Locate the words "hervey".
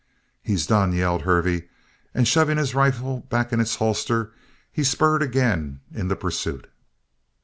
1.21-1.67